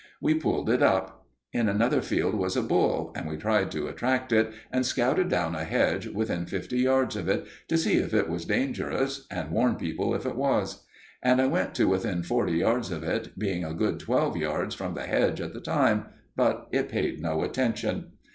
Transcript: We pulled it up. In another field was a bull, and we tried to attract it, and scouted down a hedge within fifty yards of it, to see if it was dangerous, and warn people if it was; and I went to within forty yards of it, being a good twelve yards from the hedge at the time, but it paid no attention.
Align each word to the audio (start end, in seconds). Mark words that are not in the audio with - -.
We 0.19 0.33
pulled 0.33 0.67
it 0.67 0.81
up. 0.81 1.27
In 1.53 1.69
another 1.69 2.01
field 2.01 2.33
was 2.33 2.57
a 2.57 2.63
bull, 2.63 3.13
and 3.15 3.29
we 3.29 3.37
tried 3.37 3.69
to 3.73 3.85
attract 3.87 4.31
it, 4.33 4.51
and 4.71 4.83
scouted 4.83 5.29
down 5.29 5.53
a 5.53 5.63
hedge 5.63 6.07
within 6.07 6.47
fifty 6.47 6.79
yards 6.79 7.15
of 7.15 7.27
it, 7.29 7.45
to 7.67 7.77
see 7.77 7.97
if 7.97 8.11
it 8.11 8.27
was 8.27 8.45
dangerous, 8.45 9.27
and 9.29 9.51
warn 9.51 9.75
people 9.75 10.15
if 10.15 10.25
it 10.25 10.35
was; 10.35 10.87
and 11.21 11.39
I 11.39 11.45
went 11.45 11.75
to 11.75 11.87
within 11.87 12.23
forty 12.23 12.53
yards 12.53 12.89
of 12.91 13.03
it, 13.03 13.37
being 13.37 13.63
a 13.63 13.75
good 13.75 13.99
twelve 13.99 14.35
yards 14.35 14.73
from 14.73 14.95
the 14.95 15.03
hedge 15.05 15.39
at 15.39 15.53
the 15.53 15.61
time, 15.61 16.07
but 16.35 16.67
it 16.71 16.89
paid 16.89 17.21
no 17.21 17.43
attention. 17.43 18.13